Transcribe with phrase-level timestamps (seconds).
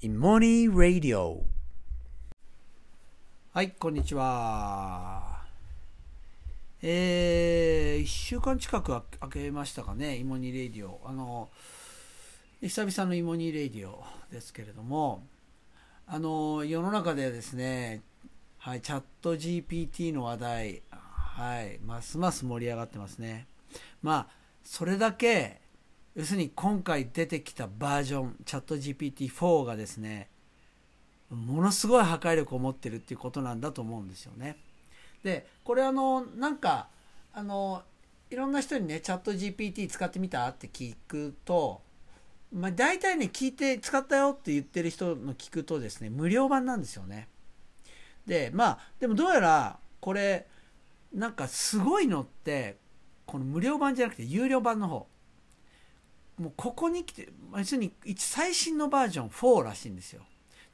[0.00, 1.44] イモニー・ラディオ
[3.52, 5.42] はいこんにちは。
[6.80, 11.00] えー、1週間近く空けましたかねイモニー・レディオ。
[11.04, 11.48] あの
[12.60, 15.26] 久々のイモニー・レディオですけれども
[16.06, 18.02] あの世の中ではですね
[18.58, 23.48] はい、チャット GPT の話題、はい、ますます盛り上がってますね。
[24.00, 24.26] まあ、
[24.62, 25.60] それだけ
[26.18, 30.28] 要するに今回出てきたバージョンチャット GPT4 がですね
[31.30, 34.56] ものすごい破壊力を持ってるっていうことなんだと思うんですよね。
[35.22, 36.88] でこれあのなんか
[37.32, 37.84] あの
[38.30, 41.82] いろんな人にねチャット GPT 使ってみたって聞くと、
[42.52, 47.28] まあ、大体ね聞いて使ったよって言ってる人の聞くとですね無料版なんですよね。
[48.26, 50.48] でまあでもどうやらこれ
[51.14, 52.76] なんかすごいのって
[53.24, 55.06] この無料版じゃなくて有料版の方
[56.38, 60.22] もうここに来て要するに最新のバージョン4らしいんですよ。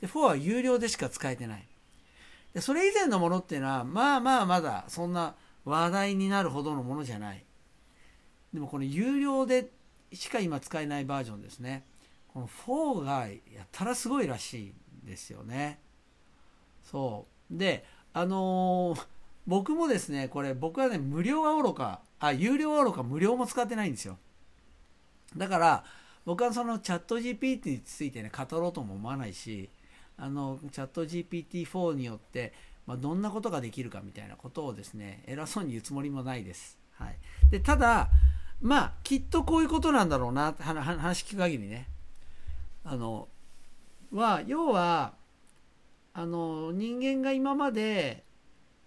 [0.01, 1.67] で4は有料でしか使えてない。
[2.53, 7.45] でそれ以前のものっていうのはまあまあまだそんな話題になるほどのものじゃない。
[8.53, 9.71] でもこの有料で
[10.13, 11.85] しか今使えないバージョンですね。
[12.29, 14.63] この4がやたらすごいらしい
[15.05, 15.79] んですよね。
[16.85, 17.57] そう。
[17.59, 19.07] であのー、
[19.47, 24.19] 僕もですねこれ僕はね無料はおろかあ有料はおろか無料も使ってないんですよ。
[25.37, 25.85] だから
[26.25, 29.69] 僕はそのチャット GPT についてね語ろうとも思わないし
[30.17, 32.53] あのチャット GPT4 によって、
[32.87, 37.17] まあ、どんなことができるかみたいなことをですね偉そうに言うつもりもないです、はい、
[37.51, 38.09] でただ
[38.61, 41.89] まあきっとこういうことなんだろうな話聞く限りね。
[42.83, 43.29] あの
[44.13, 45.13] は要は
[46.15, 48.25] あの人間が今まで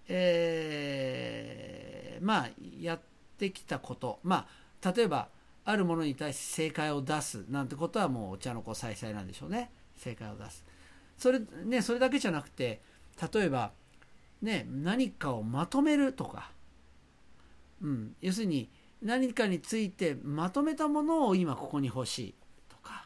[0.08, 3.00] えー、まあやっ
[3.38, 4.20] てきたこと。
[4.23, 4.48] ま
[4.82, 5.28] あ例えば
[5.70, 9.70] あるものに対して正解を出すなんてことはもうお茶の子さいさいなんでしょうね。
[9.98, 10.66] 正解を出す。
[11.18, 12.82] それねそれだけじゃなくて
[13.34, 13.73] 例えば
[14.42, 16.52] ね何かをまとめるとか、
[17.82, 18.70] うん、要するに
[19.02, 22.36] 何かについてまとめたものを今ここに欲しい
[22.70, 23.05] とか、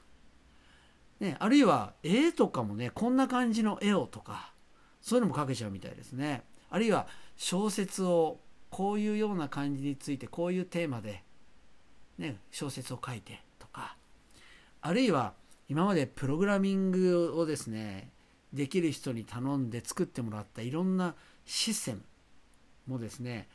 [1.20, 4.54] ね、あるいは絵とかもねこんな感じの絵をとか。
[5.02, 6.44] そういうのも描けちゃうみたいですね。
[6.70, 8.40] あるいは小説を
[8.70, 11.24] こういうような感じについてこういうテーマで
[12.22, 13.96] ね、小説を書いてとか
[14.82, 15.34] あるいは
[15.68, 18.12] 今までプログラミングをですね
[18.54, 21.16] できる人に頼んで作ってもらったいろんな
[21.46, 22.02] システム
[22.86, 23.48] もですね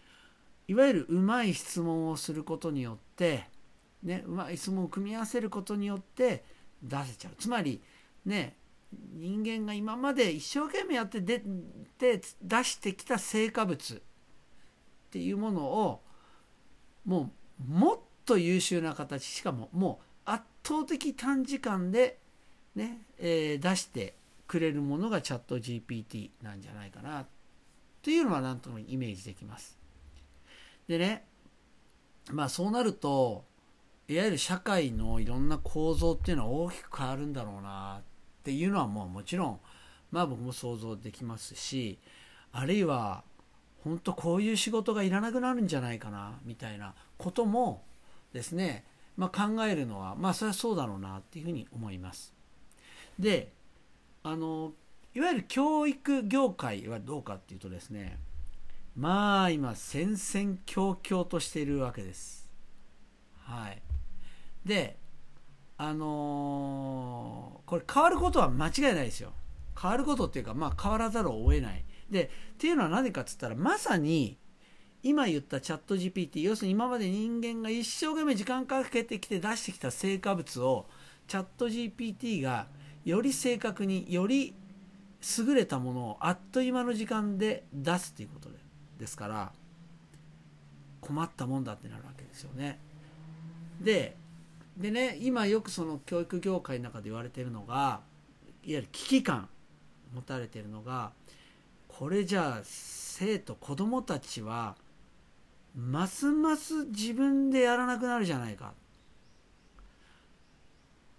[0.66, 3.44] いわゆるうまい質問をすることによって
[4.02, 6.42] ねうまい質問を組み合わせることによって
[6.82, 7.34] 出せちゃう。
[7.38, 7.80] つまり
[8.24, 8.56] ね
[9.14, 11.40] 人間が今まで一生懸命やってで
[11.98, 14.00] で出してきた成果物っ
[15.10, 16.02] ていうものを
[17.04, 22.18] もうもっと優秀な形しかももう圧倒的短時間で
[22.74, 24.14] ね、えー、出して
[24.46, 27.26] くれるものがチャット GPT なんじゃないかな
[28.02, 29.78] というのはなんともイメージできます。
[30.86, 31.24] でね
[32.30, 33.44] まあそうなると
[34.08, 38.02] いわゆる社会のいろんな構造っていうのは大きく変わるんだろうなっ
[38.44, 39.60] ていうのはもうもちろん
[40.12, 41.98] まあ僕も想像できますし
[42.52, 43.24] あるいは
[43.82, 47.82] 本当こういう仕事がいらなくなるんじゃないかなみたいなことも
[48.36, 48.84] ですね、
[49.16, 52.34] まあ、考えるのはまあそれはそうだろうなっていうふうに思います。
[53.18, 53.50] で
[54.22, 54.72] あの
[55.14, 58.18] いわゆる教育業界はどうかっていうとですね
[58.94, 62.50] まあ今戦々恐々としているわけです。
[63.38, 63.82] はい。
[64.64, 64.98] で
[65.78, 69.32] あのー、これ変わることは間違いないですよ。
[69.80, 71.84] 変わることっていうかまあ変わらざるを得ない。
[72.10, 74.38] でっていうのは何かっつったらまさに
[75.02, 80.86] 今言ったチャット GPT 要するに今まで人間が一生懸命時間かけてきて出してきた成果物を
[81.28, 82.66] チャット GPT が
[83.04, 84.54] より正確により
[85.38, 88.56] 優れたものをあっという間の時間で出すということで
[88.98, 89.52] ですから
[91.00, 92.78] 困ったもんだってなるわけですよね。
[93.80, 94.16] で
[94.76, 98.00] でね今よくその教育業界の中で言われているのがいわ
[98.64, 99.48] ゆる危機感
[100.14, 101.12] 持たれているのが
[101.88, 104.76] これじゃあ生徒子どもたちは
[105.76, 108.72] ますます自分でやらなくなるじゃないか。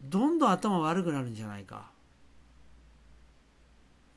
[0.01, 1.91] どんどん頭悪くなるんじゃないか。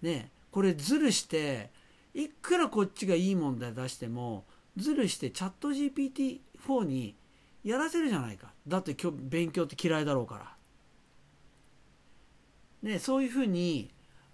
[0.01, 1.71] ねこれズルして
[2.15, 4.47] いくらこっちがいい問題出しても
[4.77, 7.15] ズルしてチャット GPT4 に
[7.63, 8.53] やらせるじゃないか。
[8.67, 10.57] だって今日勉強って嫌いだろうか
[12.83, 12.91] ら。
[12.91, 13.91] ねそういうふうに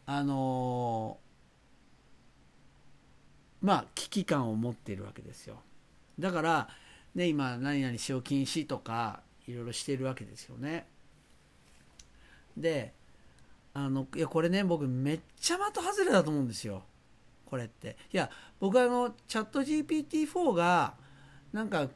[0.07, 5.63] あのー、まあ危機感を持っているわけですよ。
[6.19, 6.69] だから、
[7.15, 10.87] ね、今何々使用禁止とかいろいろしているわけですよね。
[12.57, 12.95] で
[13.75, 16.83] あのいやこれね僕めっちゃ的外れだと思うんですよ。
[17.45, 17.97] これって。
[18.13, 20.95] いや僕あのチャット GPT4 が
[21.53, 21.89] なんか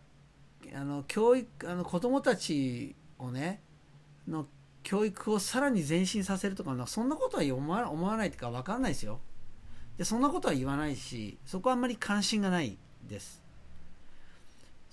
[0.75, 3.61] あの教育あの子供たちをね
[4.29, 4.47] の
[4.83, 9.21] 教育をさらに前進させるとかそんなことは思わ思わないというか分かんないですよ。
[9.99, 13.43] でそんなことは言わないしそこはあんまり関心がないです。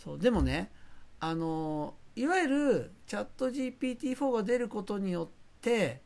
[0.08, 0.72] そうでもね
[1.20, 5.28] あのいわゆるチャット GPT4 が出ることによっ
[5.62, 6.02] て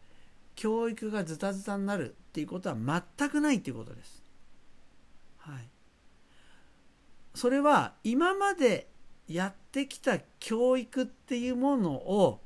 [0.56, 4.24] 教育がズタズタになるっていうことは全くないっていうことです。
[5.38, 5.70] はい。
[7.36, 8.88] それは今まで
[9.28, 12.42] やってきた教育っていうものを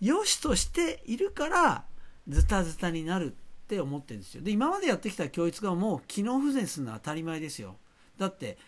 [0.00, 1.84] 良しとしているから
[2.28, 4.42] ズタズタになるって思ってるんですよ。
[4.42, 7.76] で、今までやってきた教育がもう機能不全するのは当たり前ですよ。
[8.18, 8.58] だって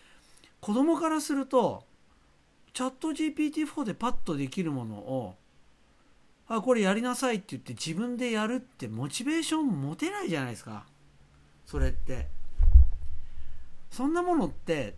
[0.61, 1.83] 子供からすると
[2.73, 5.35] チャット GPT4 でパッとできるものを
[6.47, 10.85] あこれやりなさいって言って自分でやるってモチベーション持てないじゃないですか。
[11.65, 12.27] それって。
[13.89, 14.95] そんなものって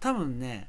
[0.00, 0.68] 多分ね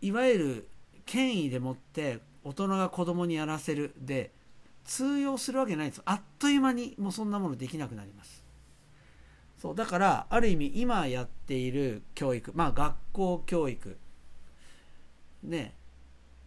[0.00, 0.68] いわゆる
[1.06, 3.94] 権威でもって大人が子供にやらせる。
[3.98, 4.30] で
[4.84, 6.02] 通用するわけないんです。
[6.04, 8.44] あっという間にもうそんなものできなくなります。
[9.58, 13.96] そうだからある意味今やっている教育まあ学校教育
[15.44, 15.74] ね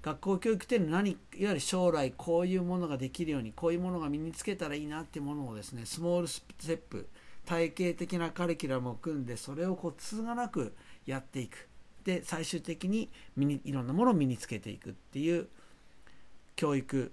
[0.02, 7.08] 学校教育っていうのは何いわゆる将来こういうものができるようにこういうものが身につけたらいいなっていうものをですねスモールステップ
[7.46, 11.68] 体系的なカリキュラムを組んでそれをこう通がなくやっていく
[12.04, 15.48] で最終的に身にいろんなものを身につけていくっていう
[16.56, 17.12] 教育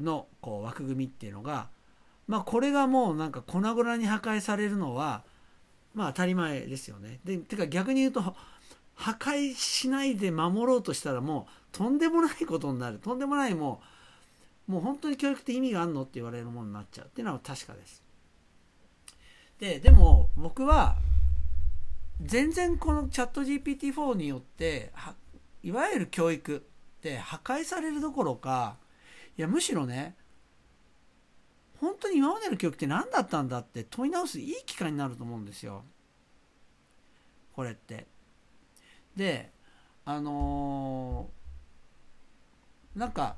[0.00, 1.68] のこう枠組みっていうのが
[2.26, 5.22] まあこれがもうなんか粉々に破壊されるのは
[5.94, 7.20] まあ当たり前ですよね。
[7.24, 8.34] でてか逆に言うと
[8.94, 12.98] 破壊しないで守ろうとしたらもうとんでもないことになる。
[12.98, 13.80] とんでもないも
[14.68, 18.02] うもう本当に教育って意味があるのって言われるものになっちゃうっていうのは確かです。
[19.58, 20.96] ででも僕は
[22.20, 24.92] 全然このチャット GPT-4 によって
[25.62, 26.60] いわゆる教育っ
[27.00, 28.76] て破壊されるどころか
[29.36, 30.16] いやむしろね
[31.80, 35.84] 本当に今までの教育って何だったんだって問い直すいい機会になると思うんですよ。
[37.54, 38.06] これって。
[39.16, 39.50] で
[40.04, 43.36] あのー、なんか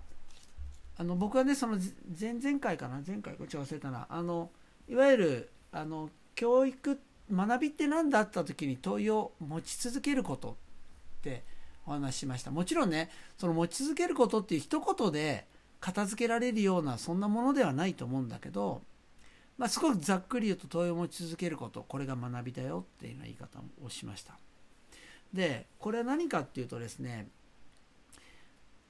[0.98, 1.78] あの僕はねその
[2.18, 3.02] 前々回かな？
[3.06, 4.06] 前回こっち忘れたな。
[4.08, 4.50] あの
[4.88, 6.98] いわゆるあの教育
[7.30, 11.42] 学びって何だった時に問いを持ち続けることって
[11.86, 12.50] お話ししました。
[12.50, 15.46] もちろんねその持ち続けることっていう一言で
[15.80, 18.80] 片付けられるようなそんなものではないと思うんだけど、
[19.58, 24.38] まあ、すごくざっくり言うと問いを持ち続けることこれが学びだよっていうような言い方をしました。
[25.36, 27.28] でこれは何かっていうとですね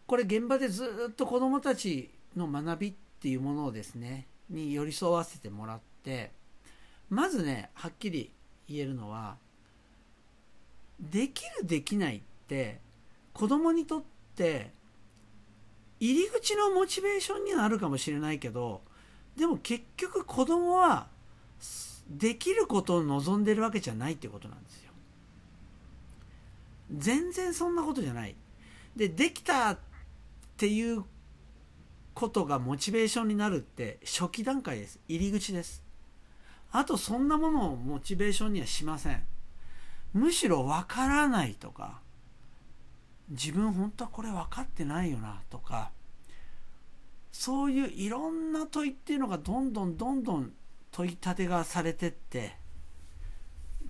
[0.07, 6.31] これ現場でずっと子どもたちの学びっていうものをですねに寄り添わせてもらって
[7.11, 8.31] まずねはっきり
[8.69, 9.37] 言えるのは
[11.01, 12.81] できるできないって
[13.33, 14.03] 子供にとっ
[14.37, 14.71] て
[15.99, 18.83] 入り口のモチベーションにはなるかもしれないけど
[19.37, 21.09] でも結局子供は
[22.09, 24.86] できることを望んでるわけじゃないってことなんですよ。
[26.91, 28.37] 全然そんなことじゃない。
[28.95, 29.79] で、できたっ
[30.57, 31.05] ていう
[32.15, 35.01] ことがモチベーションになるって初期段階です。
[35.09, 35.83] 入り口です。
[36.73, 39.23] あとそんなものをモチベーションにはしません。
[40.13, 42.01] むしろわからないとか、
[43.29, 45.91] 自分本当はこれ分かってないよなとか、
[47.33, 50.53] そういういろんな問いっていうのがどんどんどんどん
[50.91, 52.57] 問い立てがされてって、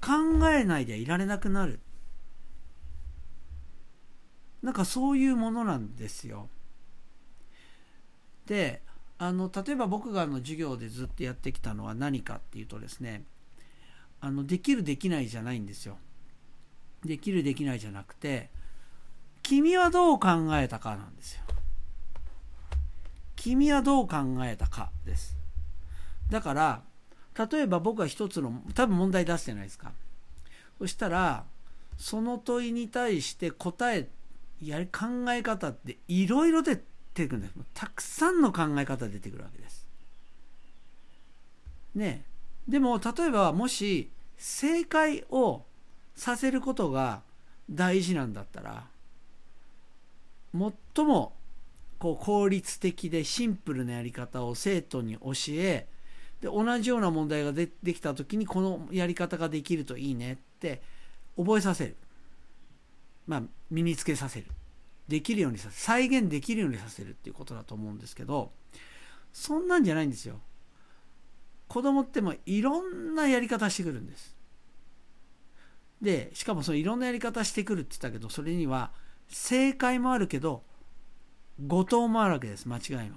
[0.01, 1.79] 考えないでいられなくなる
[4.67, 6.49] なんかそういうものなんですよ。
[8.47, 8.83] で
[9.17, 13.23] あの例えば僕があの授業でずっとやってきたのは何かっていうとですね
[14.21, 15.99] あのできるできないじゃないんですよ。
[17.05, 18.51] できるできないじゃなくて
[19.45, 21.43] 君はどう考えたかなんですよ。
[23.37, 25.37] 君はどう考えたかです。
[26.29, 26.83] だから
[27.39, 29.93] 例えば僕は一つの多分問題出すじゃないですか。
[30.81, 31.45] そしたら
[31.99, 34.09] その問いに対して答え
[34.63, 36.77] やり考え方っていろいろ出
[37.15, 37.55] てくるんです。
[37.75, 39.87] たくさんの考え方出てくるわけです。
[41.95, 42.25] ね
[42.69, 45.63] でも例えばもし正解を
[46.15, 47.23] させることが
[47.71, 48.85] 大事なんだったら
[50.53, 51.33] 最も
[51.99, 55.87] こう効率的でシンプルなやり方を生徒に教え
[56.41, 60.83] で同じような問題がでできた時にこのやり方ができるといいねって
[61.37, 61.97] 覚えさせる。
[63.27, 64.47] まあ、身につけさせる。
[65.09, 68.51] できるようにさ再現できるようにさせるっていうことだと思うんですけど
[69.33, 70.41] そんなんじゃないんですよ。
[71.69, 74.35] 子供ってもいろんなやり方してくるんです。
[76.01, 78.93] でしかもそのいろんなやり方してくるって言ったけどそれには
[79.29, 80.63] 正解もあるけど
[81.67, 82.67] 誤答もあるわけです。
[82.67, 83.17] 間違いの。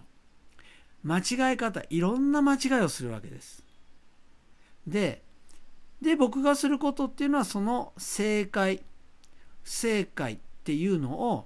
[1.04, 3.64] 間違い方いろんな間違いをするわけです。
[4.86, 5.24] で
[6.02, 8.84] で僕がすることっていうのはその正解
[9.70, 11.46] 正解っていうのを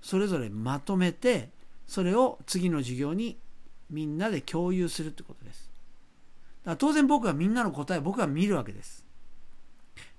[0.00, 1.48] それぞれまとめて
[1.88, 3.36] それを次の授業に
[3.90, 5.68] みんなで共有するってことです。
[6.62, 9.04] だから当然僕はみんなの答えを僕は見るわけです。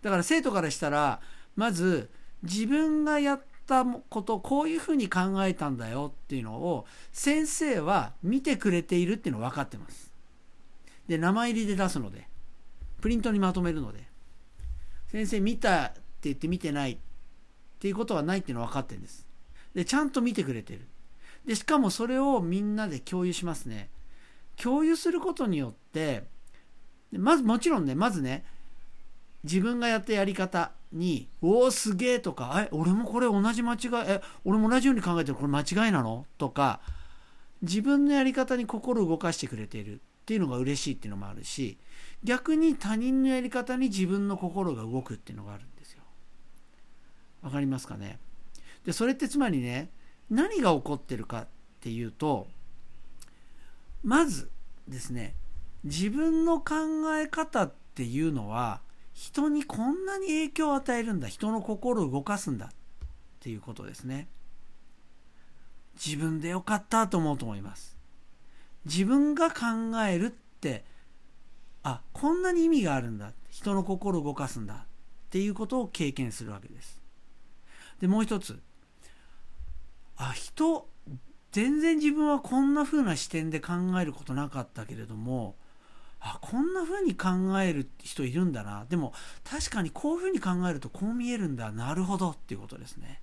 [0.02, 1.22] だから生徒からしたら
[1.56, 2.10] まず
[2.44, 10.12] 自分がやったことこういうふうに考えたんだよっていうのを先生は見てくれているっていうの分かってます。
[11.08, 12.28] で名前入りで出すので
[13.00, 14.10] プリントにまとめるので。
[15.08, 17.00] 先生見たって言って見てない
[17.80, 19.26] っていうことはないっていうのは分かってるんです。
[19.74, 20.82] でちゃんと見てくれてる。
[21.46, 23.90] でしかもそれをみんなで共有しますね。
[24.58, 26.26] 共有することによって
[27.14, 28.44] まずもちろんねまずね
[29.46, 35.36] 自分がやったやり方に「おおすげえ」とか「え俺もこれ同じ間違いえ俺も同じように考えてる。
[35.36, 36.82] これ間違いなの?」とか
[37.62, 40.02] 自分のやり方に心を動かしてくれている。
[40.02, 41.80] っていうのが嬉しいっていうのもあるし
[42.24, 45.64] 逆に他人のやり方に自分の心が動くっていうのがある。
[47.50, 48.20] わかりますかね？
[48.86, 49.90] でそれってつまりね
[50.30, 51.48] 何が起こってるかっ
[51.80, 52.48] ていうと
[54.04, 54.52] まず
[54.88, 55.36] ですね
[55.84, 56.76] 自分の考
[57.18, 58.82] え方っていうのは
[59.14, 62.70] 人にこんなに影響を与えるんだ人の心を動かすんだっ
[63.40, 64.28] ていうことですね。
[65.96, 67.98] 自分でよかったと思うと思います。
[68.86, 69.58] 自分が考
[70.08, 70.86] えるって
[71.82, 74.78] あこんなに意味があるんだ人の心を動かすんだっ
[75.32, 76.99] ていうことを経験するわけです。
[78.00, 78.60] でもう一つ。
[80.18, 80.88] あ人
[81.52, 85.56] 全然自分はこんな風な視点で考えることなかったけれども
[86.20, 87.30] あこんな風に考
[87.62, 88.86] える人いるんだな。
[88.90, 89.14] でも
[89.46, 91.72] 確かにこういう風に考えるとこう見えるんだ。
[91.72, 93.22] なるほどっていうことですね。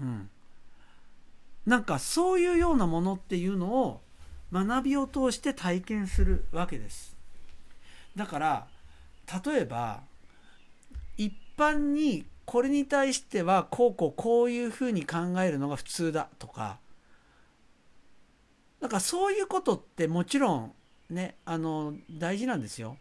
[0.00, 0.30] うん。
[1.66, 4.00] なんかそういうようなものっていうのを
[4.52, 7.16] 学びを通して体験するわけです。
[8.14, 8.66] だから
[9.44, 10.02] 例えば
[11.16, 16.80] 一般にこれに対してはこうこうこういうふうに考えるのが普通だとか。
[18.78, 20.72] だかそういうことってもちろん
[21.08, 22.98] ねあの大事なんですよ。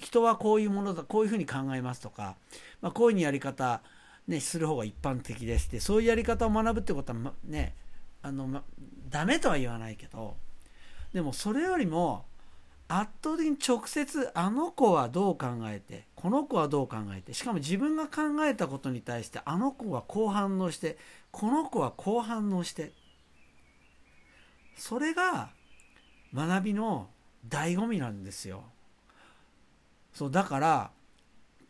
[0.00, 2.36] 人はこういうものだこういうふうに考えますとか、
[2.80, 3.82] まあ、こういうやり方、
[4.26, 7.74] ね、する方が一般的ですってそういうやり方を学ぶってことは、ま、ね
[8.22, 8.64] あの、ま、
[9.10, 10.34] ダメとは言わないけど。
[11.12, 12.24] でもそれよりも
[12.96, 20.96] 圧倒的に直接あの子はどう考えてこの子はどう考えてしかも自分が考えたことに対してあの子はこう反応して
[21.32, 22.92] この子はこう反応して
[24.76, 25.50] それが
[26.32, 27.08] 学びの
[27.48, 28.62] 醍醐味なんですよ。
[30.12, 30.90] そうだから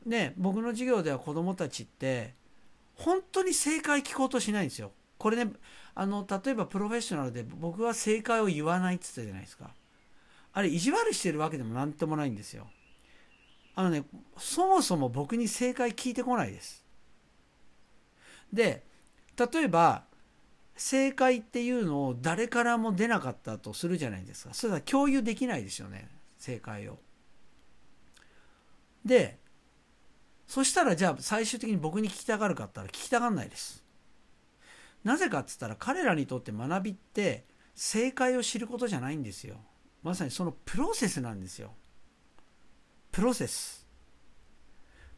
[0.05, 2.35] ね僕の授業では子どもたちって
[2.97, 4.93] 本当に正解聞こうとしないんですよ。
[5.17, 5.53] これね
[5.95, 9.71] あの例えばプロフェッショナルで僕は正解を言わないって言ったじゃないですか。
[10.55, 12.69] あれ意地悪してるわけでも何ともないんですよ。
[13.75, 14.05] あのね
[14.39, 16.85] そもそも僕に正解聞いてこないです。
[18.53, 18.85] で
[19.37, 20.05] 例えば
[20.77, 24.55] 正解っていうのを誰からも出なかったとするじゃないですか。
[24.55, 26.09] それは共有できないですよね。
[26.39, 26.99] 正解を。
[29.05, 29.39] で
[30.47, 33.83] そしたらじゃあ最終的に僕に聞きたがるかったら聞きたがんないです。
[35.03, 37.45] なぜかっつったら彼らにとって学びって
[37.75, 39.57] 正解を知ることじゃないんですよ。
[40.05, 41.73] まさにそのプロセスなんですよ。
[43.11, 43.89] プロセス。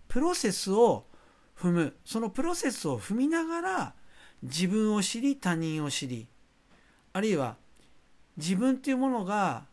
[0.08, 1.06] プロセスを
[1.54, 1.96] 踏む。
[2.04, 3.94] そのプロセスを踏みながら
[4.42, 6.28] 自分を知り他人を知り
[7.12, 7.56] あるいは
[8.36, 9.64] 自分というものが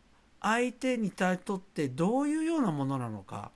[0.42, 3.52] 相手にとってどういうようなものなのか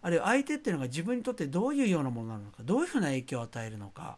[0.00, 4.16] あるいは相手っていうのが自分にとってどういうようなものなのかどういうふうな影響を与えるのか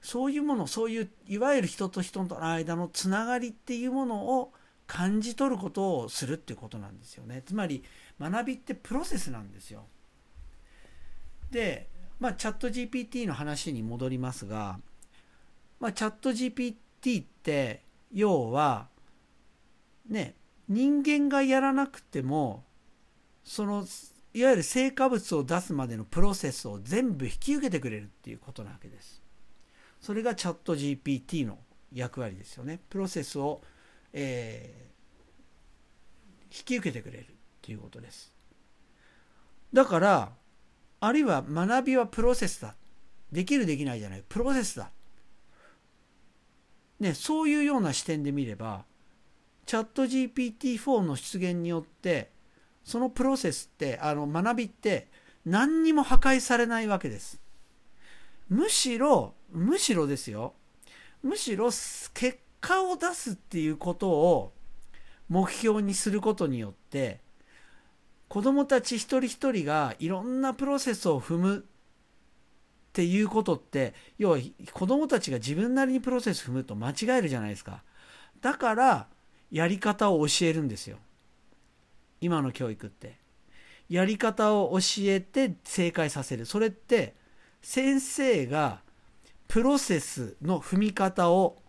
[0.00, 4.52] そういうものそういういわゆる人と人との間のつながりっていうものを
[4.92, 7.82] 感じ取ることをするっていうことなんですよねつまり
[8.20, 9.86] 学びってプロセスなんですよ
[11.50, 11.88] で
[12.20, 14.78] まあ、チャット GPT の話に戻りますが、
[15.80, 17.82] まあ、チャット GPT って
[18.12, 18.86] 要は
[20.08, 20.36] ね
[20.68, 22.62] 人間がやらなくても
[23.42, 23.84] その
[24.34, 29.20] いわゆる成果物を出すまでのプロセスを全部引き受けてくれるっていうことなわけです。
[30.00, 31.58] それがチャット GPT の
[31.92, 32.80] 役割ですよね。
[32.88, 33.62] プロセスを、
[34.12, 37.26] えー、引き受けてくれるっ
[37.62, 38.32] ていうことです。
[39.72, 40.32] だから
[41.00, 42.74] あるいは学びはプロセスだ。
[43.30, 44.22] できるできないじゃない。
[44.28, 44.90] プロセスだ。
[47.00, 48.84] ね、そういうような視点で見れば
[49.66, 52.30] チャット GPT-4 の出現によって
[52.84, 55.08] そのプロセスってあの学びって
[55.44, 57.40] 何にも破壊されないわけです
[58.48, 60.54] むしろむしろですよ
[61.24, 64.52] むしろ結果を出すっていうことを
[65.28, 67.20] 目標にすることによって
[68.28, 71.62] 子どもたち一人一人がいろんなプロセスを踏むっ
[72.92, 74.38] ていうことって要は
[74.72, 77.82] 子どもたちが自分なりにプロセス踏むと間違えるじゃないですか。
[78.40, 79.08] だから
[79.50, 80.98] やり方を教えるんですよ。
[82.20, 83.18] 今の教育って。
[83.88, 86.46] やり方を教えて正解させる。
[86.46, 87.14] それって
[87.60, 88.80] 先生が
[89.48, 91.61] プロセスの踏み方を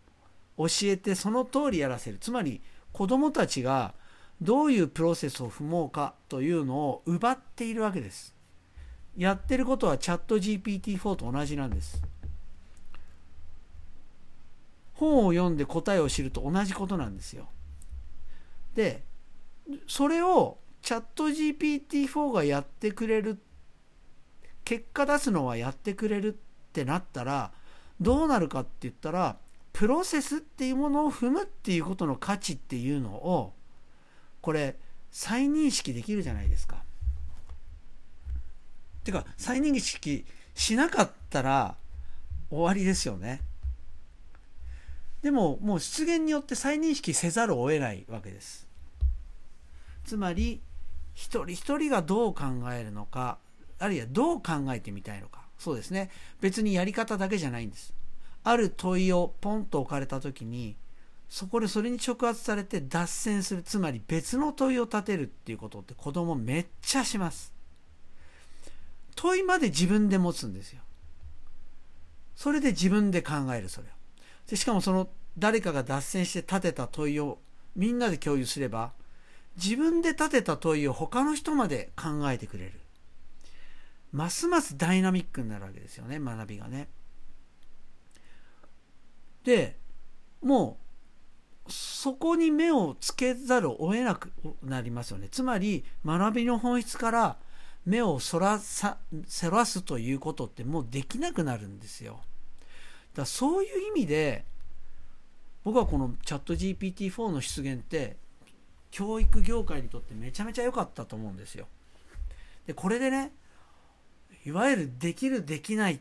[0.57, 2.17] 教えてその通りやらせる。
[2.19, 3.93] つまり子どもたちが
[4.41, 8.35] どういうプロセスを踏もうかというのを奪っているわけです。
[9.17, 12.01] やってることはチャット GPT-4 と同じなんです。
[14.93, 17.49] 本を読んで答えを知ると同じことなんですよ。
[18.75, 19.03] で
[19.87, 23.39] それをチャット GPT-4 がやってくれる。
[24.65, 26.37] 結果出すのはやってくれるっ
[26.71, 27.51] てなったら
[27.99, 29.37] どうなるかって言ったら
[29.73, 33.53] プロセスっていうものを踏むっていうことの価値っていうのを
[34.41, 34.77] これ
[35.11, 36.83] 再認識できるじゃないですか。
[39.03, 40.25] てか再認識
[40.55, 41.75] しなかったら
[42.49, 43.41] 終わりですよね。
[45.21, 48.67] でももう出現によって再認識せざるを得ないわけです。
[50.05, 50.61] つまり
[51.13, 53.37] 一人一人がどう考えるのか
[53.79, 56.09] あるいはどう考えてみたいのかそうですね
[56.41, 57.93] 別にやり方だけじゃないんです
[58.43, 60.75] ある問いをポンと置かれた時に
[61.29, 67.53] そこでそれに触発されて脱線するつまり別の問いを立てるっていうことって子供めっちゃします。
[69.15, 70.81] 問いまで自分で持つんですよ。
[72.35, 73.91] それで自分で考えるそれを。
[74.47, 77.39] でしかもその誰かが脱線して立てた問いを
[77.75, 78.91] みんなで共有すれば
[79.55, 82.73] 自分で立てた問いを他の人まで考えてくれる。
[84.11, 86.89] ますますダイナミックになるわけですよね学びがね。
[89.43, 89.77] で
[90.41, 90.77] も
[91.67, 94.31] うそこに目をつけざるを得なく
[94.63, 95.29] なりますよね。
[95.29, 97.37] つまり学びの本質から
[97.85, 102.21] 目をそらさそらすということってもうできなくなるんですよ。
[103.13, 104.45] だそういう意味で
[105.63, 108.17] 僕はこのチャット GPT-4 の出現って
[108.91, 111.67] 教育業界にとってめちゃめちゃ良かったと思うんですよ。
[112.67, 113.31] でこれでね
[114.45, 115.99] いわゆるできるできない、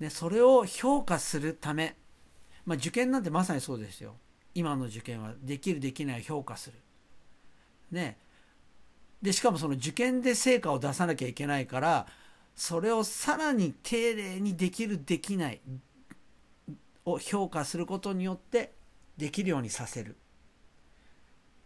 [0.00, 1.94] ね、それを評価するため、
[2.70, 4.14] まあ、受験なんてまさにそうですよ。
[4.54, 6.76] 今の受験はできるできないを評価する。
[7.90, 8.16] ね。
[9.20, 12.06] でしかもその受験で成果を出さなきゃいけないから
[12.54, 15.60] それをさらに丁寧にできるできない
[17.04, 18.72] を評価することによって
[19.16, 20.16] できるようにさせる、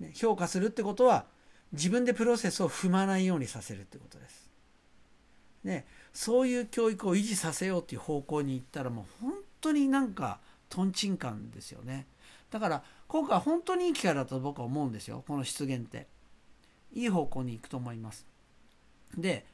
[0.01, 1.27] ね、評価するってことは
[1.73, 4.51] 自分でプロセスを踏まないようにさせるってことです。
[5.64, 12.07] ね、そういう教育を維持させようっていう方向に行ったらもう本当になんかとんちんかんですよね。
[12.50, 15.24] だから今回本当にいい機会だと僕は思うんですよ。
[15.27, 16.09] この出現って。
[16.94, 18.27] いい方向に行くと思います。
[19.16, 19.44] で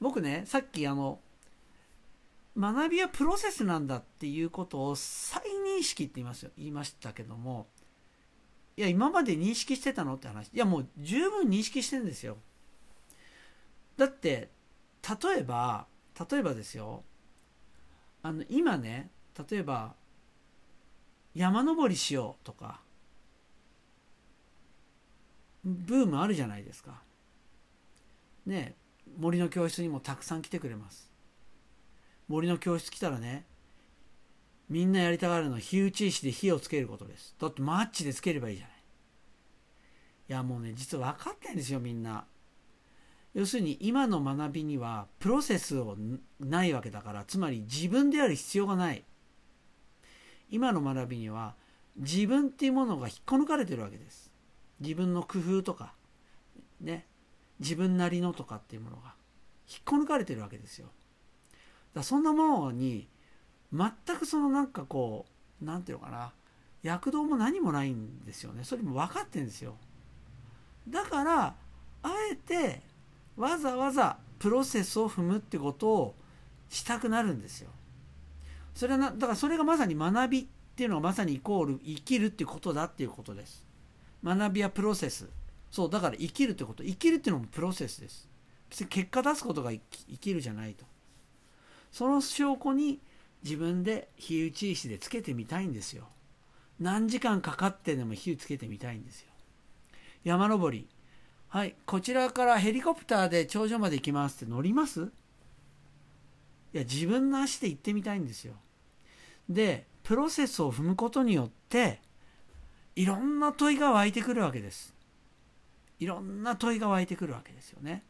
[0.00, 1.20] 僕ねさっきあの
[2.56, 5.42] 学びはプロセスなんだっていうことを再
[5.78, 6.50] 認識って言いますよ。
[6.58, 7.68] 言いましたけども。
[8.76, 10.48] いや今まで認識してたのって話。
[10.48, 12.36] いやもう十分認識してるんですよ。
[13.96, 14.50] だって
[15.22, 15.86] 例えば
[16.30, 17.04] 例えばですよ。
[18.22, 19.10] あの今ね
[19.50, 19.94] 例えば
[21.38, 22.80] 山登りしようとか
[25.64, 27.00] ブームあるじゃないですか。
[28.44, 28.74] ね
[29.16, 31.12] 森の教室にもたくさん来てくれます。
[32.26, 33.46] 森の教室来たらね
[34.68, 37.36] みんなやりたがるのは火打ち石で火をつけることです。
[37.40, 38.76] だってマッチでつければいいじゃない。
[40.30, 42.24] いやもうね実は分かってんですよみんな。
[43.34, 45.96] 要するに今の学びにはプロセスを
[46.40, 49.04] ないわけだからつまり自分である必要がない。
[50.50, 51.54] 今の学びには
[51.96, 54.32] 自分っていうものが引っこ抜かれてるわけです。
[54.80, 55.94] 自分の工夫とか
[56.80, 57.06] ね
[57.58, 59.14] 自分なりのとかっていうものが
[59.68, 60.88] 引っこ抜かれてるわけですよ。
[61.94, 63.08] だそんなものに
[63.72, 65.26] 全くそのなんかこ
[65.60, 66.32] う何て言うのかな
[66.82, 68.64] 躍動も何もないんですよね。
[68.64, 69.76] それも分かってんですよ。
[70.88, 71.54] だから
[72.02, 72.82] あえて
[73.36, 76.14] わざわざプロセスを踏むってことを
[76.70, 77.70] したくなるんですよ。
[78.78, 83.64] それはなだからそれがまさに学びっていうのはまさにイコール生きるっていうことだっていうことです。
[84.22, 85.28] 学びはプロセス。
[85.72, 88.28] そうだから生きるってこと生きるっていうのもプロセスです。
[88.70, 89.80] 別に結果出すことが生
[90.20, 90.84] きるじゃないと。
[91.90, 93.00] その証拠に
[93.42, 96.04] 自分で火打ち石でつけてみたいんですよ。
[96.78, 99.26] 何時間かかってでも火をつけてみたいんですよ
[100.22, 100.86] 山登り
[101.48, 105.02] はいこちらからヘリコプターで頂上まで行きますって乗ります？
[105.02, 105.06] い
[106.74, 108.54] や自分の足で行ってみたいんですよ
[109.48, 112.00] でプロセスを踏むことによって
[112.96, 114.94] いろんな問いが湧いてくるわけです。
[115.98, 118.04] いろんな問いが湧いてくるわけですよね。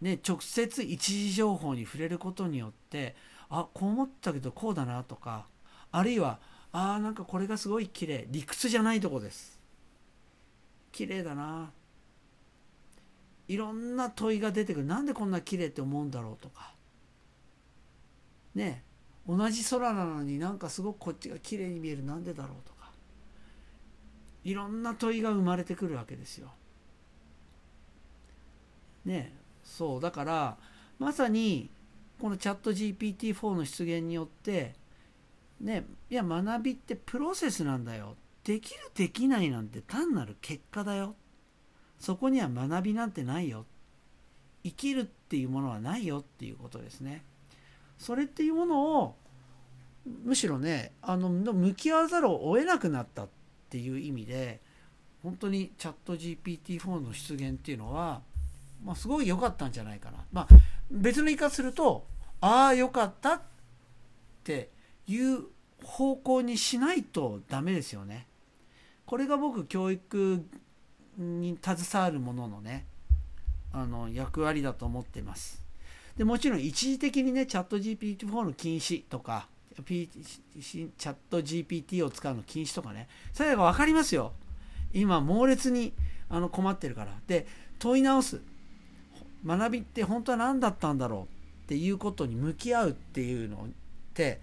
[0.00, 3.14] ね直接一時情報に触れることによって
[3.48, 5.46] あこう思ったけどこうだなとか
[5.90, 6.38] あるいは
[6.72, 9.58] あなんかこれがすごい綺麗理屈じゃないとこです。
[10.92, 11.70] 綺麗だな。
[13.48, 14.86] いろんな問いが出てくる。
[14.86, 16.74] なんでこんな綺麗って思うんだろうとか。
[18.54, 18.82] ね
[19.28, 22.92] 同じ空なのになんかすごくこっちが綺麗に見えるなんでだろうとか。
[24.44, 26.52] いろんな問いが生まれてくるわけですよ。
[29.04, 30.00] ねそう。
[30.00, 30.56] だから
[30.98, 31.70] まさに
[32.20, 34.74] このチャット GPT-4 の出現によって
[35.60, 38.16] ねいや学びってプロセスなんだよ。
[38.44, 41.16] できるできないなんて単なる結果だよ。
[41.98, 43.66] そこには学びなんてないよ。
[44.62, 47.24] 生きるっていうものはないよっていうことですね。
[47.98, 49.16] それっていうものを
[50.24, 53.28] むしろねあの向き合わざるを得なくなったっ
[53.70, 54.60] ていう意味で
[55.22, 58.22] 本当にチャット GPT-4 の出現っていうのは、
[58.84, 60.48] まあ、すごい良かったんじゃないかな、まあ、
[60.90, 62.06] 別の言い方すると
[62.40, 63.40] ああ良かったっ
[64.44, 64.70] て
[65.08, 65.44] いう
[65.82, 68.26] 方向にしないとダメですよね。
[69.04, 70.44] これが僕教育
[71.16, 72.86] に携わるもののね
[73.72, 75.65] あの役割だと思ってます
[76.16, 84.32] でもちろん一時的にねチャット GPT-4 の禁止とかチャット GPT を使うの禁止とかねそれが分かりますよ。
[84.94, 85.92] 今猛烈に
[86.30, 87.12] あの困ってるから。
[87.26, 87.46] で
[87.78, 88.40] 問い直す。
[89.44, 91.64] 学びって本当は何だったんだろう？
[91.64, 93.68] っていうことに向き合うっていうのっ
[94.14, 94.40] て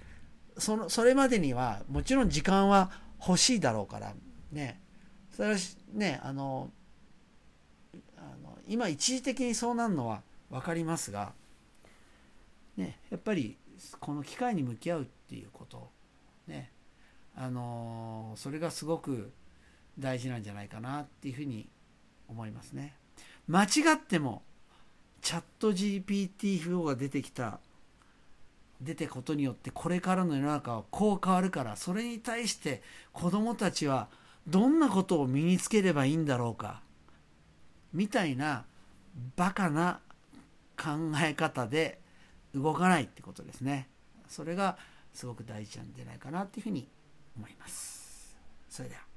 [0.58, 2.92] そのそれまでにはもちろん時間は
[3.26, 4.14] 欲しいだろうから。
[4.52, 4.80] ね。
[5.36, 5.56] それは
[5.94, 6.70] ねあの
[8.18, 11.34] あの今一時的にそうなるのは分かりますが、
[12.78, 13.58] ね、やっぱり
[14.00, 15.90] この機会に向き合うっていうこと
[16.48, 16.72] ね
[17.36, 19.32] あのそれがすごく
[20.00, 21.70] 大事なんじゃないかなっていうふうに
[22.28, 22.96] 思いますね。
[23.48, 24.44] 間違っても
[25.22, 27.60] チャット GPT-4 が出てきた
[28.82, 32.82] 出てことによってこれからの世の中はこう変わるからそれに対して
[33.12, 34.10] 子どもたちは
[34.48, 36.82] どんなことを身につければいいんだろうか
[37.94, 38.66] みたいな
[39.36, 40.02] バカな
[40.78, 40.90] 考
[41.24, 42.00] え方で
[42.54, 43.89] 動かないってことですね。
[44.28, 44.78] それが
[45.13, 46.88] すごく大事なんじゃないかなっていうふうに
[47.38, 48.36] 思います。
[48.70, 49.12] それでは。